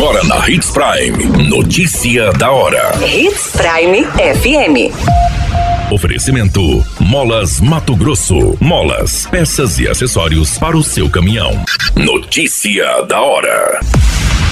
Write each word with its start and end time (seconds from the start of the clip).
Agora 0.00 0.24
na 0.24 0.48
Hits 0.48 0.70
Prime. 0.70 1.46
Notícia 1.46 2.32
da 2.32 2.50
hora. 2.50 2.90
Hits 3.06 3.52
Prime 3.52 4.02
FM. 4.06 5.92
Oferecimento: 5.92 6.82
Molas 6.98 7.60
Mato 7.60 7.94
Grosso. 7.94 8.56
Molas, 8.58 9.26
peças 9.26 9.78
e 9.78 9.86
acessórios 9.86 10.56
para 10.56 10.74
o 10.74 10.82
seu 10.82 11.10
caminhão. 11.10 11.50
Notícia 11.94 13.02
da 13.02 13.20
hora. 13.20 13.80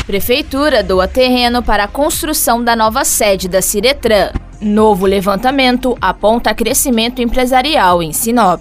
Prefeitura 0.06 0.82
doa 0.82 1.08
terreno 1.08 1.62
para 1.62 1.84
a 1.84 1.88
construção 1.88 2.62
da 2.62 2.76
nova 2.76 3.02
sede 3.02 3.48
da 3.48 3.62
Ciretran. 3.62 4.32
Novo 4.60 5.06
levantamento 5.06 5.96
aponta 5.98 6.52
crescimento 6.52 7.22
empresarial 7.22 8.02
em 8.02 8.12
Sinop. 8.12 8.60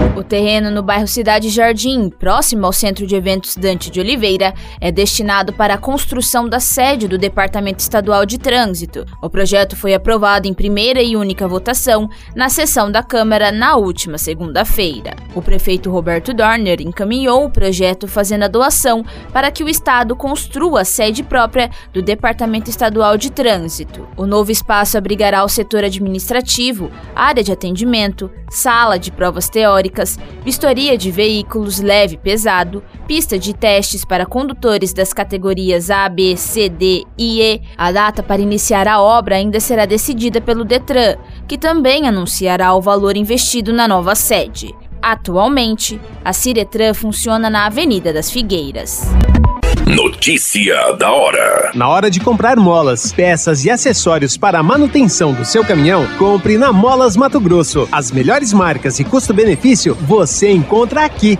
O 0.21 0.23
terreno 0.23 0.69
no 0.69 0.83
bairro 0.83 1.07
Cidade 1.07 1.49
Jardim, 1.49 2.07
próximo 2.07 2.67
ao 2.67 2.71
Centro 2.71 3.07
de 3.07 3.15
Eventos 3.15 3.55
Dante 3.55 3.89
de 3.89 3.99
Oliveira, 3.99 4.53
é 4.79 4.91
destinado 4.91 5.51
para 5.51 5.73
a 5.73 5.79
construção 5.79 6.47
da 6.47 6.59
sede 6.59 7.07
do 7.07 7.17
Departamento 7.17 7.79
Estadual 7.79 8.23
de 8.23 8.37
Trânsito. 8.37 9.03
O 9.19 9.31
projeto 9.31 9.75
foi 9.75 9.95
aprovado 9.95 10.47
em 10.47 10.53
primeira 10.53 11.01
e 11.01 11.15
única 11.15 11.47
votação 11.47 12.07
na 12.35 12.49
sessão 12.49 12.91
da 12.91 13.01
Câmara 13.01 13.51
na 13.51 13.75
última 13.77 14.19
segunda-feira. 14.19 15.15
O 15.33 15.41
prefeito 15.41 15.89
Roberto 15.89 16.35
Dorner 16.35 16.81
encaminhou 16.81 17.45
o 17.45 17.49
projeto 17.49 18.07
fazendo 18.07 18.43
a 18.43 18.47
doação 18.47 19.03
para 19.33 19.49
que 19.49 19.63
o 19.63 19.69
Estado 19.69 20.15
construa 20.15 20.81
a 20.81 20.85
sede 20.85 21.23
própria 21.23 21.71
do 21.91 21.99
Departamento 21.99 22.69
Estadual 22.69 23.17
de 23.17 23.31
Trânsito. 23.31 24.07
O 24.15 24.27
novo 24.27 24.51
espaço 24.51 24.99
abrigará 24.99 25.43
o 25.43 25.49
setor 25.49 25.83
administrativo, 25.83 26.91
área 27.15 27.43
de 27.43 27.51
atendimento, 27.51 28.29
sala 28.51 28.99
de 28.99 29.11
provas 29.11 29.49
teóricas, 29.49 30.10
vistoria 30.43 30.97
de 30.97 31.11
veículos 31.11 31.79
leve 31.79 32.15
e 32.15 32.17
pesado, 32.17 32.83
pista 33.07 33.37
de 33.37 33.53
testes 33.53 34.03
para 34.05 34.25
condutores 34.25 34.93
das 34.93 35.13
categorias 35.13 35.89
A, 35.89 36.07
B, 36.07 36.35
C, 36.37 36.69
D 36.69 37.03
e 37.17 37.41
E. 37.41 37.61
A 37.77 37.91
data 37.91 38.23
para 38.23 38.41
iniciar 38.41 38.87
a 38.87 39.01
obra 39.01 39.35
ainda 39.35 39.59
será 39.59 39.85
decidida 39.85 40.39
pelo 40.41 40.65
Detran, 40.65 41.17
que 41.47 41.57
também 41.57 42.07
anunciará 42.07 42.73
o 42.73 42.81
valor 42.81 43.17
investido 43.17 43.73
na 43.73 43.87
nova 43.87 44.15
sede. 44.15 44.73
Atualmente, 45.01 45.99
a 46.23 46.31
Ciretran 46.31 46.93
funciona 46.93 47.49
na 47.49 47.65
Avenida 47.65 48.13
das 48.13 48.29
Figueiras. 48.29 49.07
Notícia 49.87 50.93
da 50.93 51.11
hora. 51.11 51.71
Na 51.73 51.89
hora 51.89 52.09
de 52.09 52.19
comprar 52.19 52.55
molas, 52.55 53.11
peças 53.11 53.65
e 53.65 53.71
acessórios 53.71 54.37
para 54.37 54.59
a 54.59 54.63
manutenção 54.63 55.33
do 55.33 55.43
seu 55.43 55.65
caminhão, 55.65 56.07
compre 56.19 56.55
na 56.55 56.71
Molas 56.71 57.17
Mato 57.17 57.39
Grosso. 57.39 57.89
As 57.91 58.11
melhores 58.11 58.53
marcas 58.53 58.99
e 58.99 59.03
custo-benefício 59.03 59.95
você 59.95 60.51
encontra 60.51 61.03
aqui. 61.03 61.39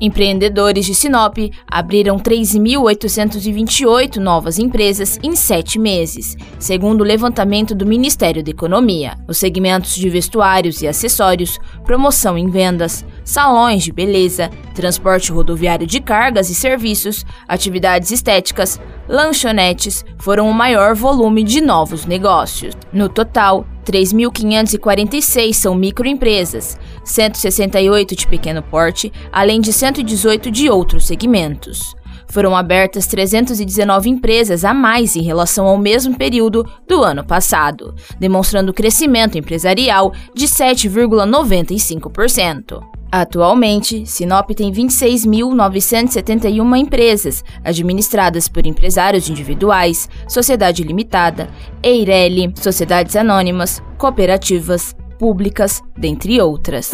Empreendedores 0.00 0.84
de 0.86 0.94
Sinop 0.94 1.38
abriram 1.66 2.18
3.828 2.18 4.16
novas 4.16 4.58
empresas 4.58 5.18
em 5.22 5.36
sete 5.36 5.78
meses, 5.78 6.36
segundo 6.58 7.02
o 7.02 7.04
levantamento 7.04 7.74
do 7.74 7.86
Ministério 7.86 8.42
da 8.42 8.50
Economia. 8.50 9.16
Os 9.28 9.38
segmentos 9.38 9.94
de 9.94 10.10
vestuários 10.10 10.82
e 10.82 10.88
acessórios, 10.88 11.58
promoção 11.84 12.36
em 12.36 12.48
vendas, 12.48 13.04
salões 13.24 13.84
de 13.84 13.92
beleza, 13.92 14.50
transporte 14.74 15.30
rodoviário 15.30 15.86
de 15.86 16.00
cargas 16.00 16.50
e 16.50 16.54
serviços, 16.54 17.24
atividades 17.46 18.10
estéticas, 18.10 18.80
lanchonetes 19.08 20.04
foram 20.18 20.48
o 20.48 20.54
maior 20.54 20.94
volume 20.94 21.44
de 21.44 21.60
novos 21.60 22.04
negócios. 22.04 22.74
No 22.92 23.08
total, 23.08 23.66
3.546 23.84 25.52
são 25.52 25.74
microempresas, 25.74 26.78
168 27.04 28.16
de 28.16 28.26
pequeno 28.26 28.62
porte, 28.62 29.12
além 29.30 29.60
de 29.60 29.70
118 29.72 30.50
de 30.50 30.70
outros 30.70 31.06
segmentos. 31.06 31.94
Foram 32.28 32.56
abertas 32.56 33.06
319 33.06 34.10
empresas 34.10 34.64
a 34.64 34.74
mais 34.74 35.14
em 35.14 35.22
relação 35.22 35.66
ao 35.66 35.78
mesmo 35.78 36.16
período 36.16 36.68
do 36.88 37.00
ano 37.02 37.24
passado, 37.24 37.94
demonstrando 38.18 38.74
crescimento 38.74 39.38
empresarial 39.38 40.12
de 40.34 40.46
7,95%. 40.46 42.82
Atualmente, 43.16 44.04
Sinop 44.06 44.50
tem 44.56 44.72
26.971 44.72 46.76
empresas, 46.76 47.44
administradas 47.62 48.48
por 48.48 48.66
empresários 48.66 49.28
individuais, 49.28 50.08
sociedade 50.26 50.82
limitada, 50.82 51.48
EIRELI, 51.80 52.52
sociedades 52.56 53.14
anônimas, 53.14 53.80
cooperativas, 53.96 54.96
públicas, 55.16 55.80
dentre 55.96 56.40
outras. 56.40 56.90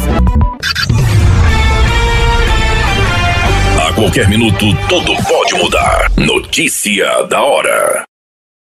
A 3.88 3.92
qualquer 3.94 4.28
minuto, 4.28 4.66
tudo 4.90 5.16
pode 5.26 5.54
mudar. 5.54 6.12
Notícia 6.18 7.22
da 7.28 7.42
hora. 7.42 8.09